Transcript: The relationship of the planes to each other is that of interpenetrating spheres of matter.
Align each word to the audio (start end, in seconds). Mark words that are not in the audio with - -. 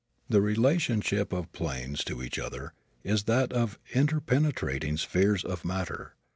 The 0.29 0.41
relationship 0.41 1.31
of 1.31 1.51
the 1.51 1.57
planes 1.59 2.03
to 2.05 2.23
each 2.23 2.39
other 2.39 2.73
is 3.03 3.25
that 3.25 3.53
of 3.53 3.77
interpenetrating 3.93 4.97
spheres 4.97 5.43
of 5.45 5.63
matter. 5.63 6.15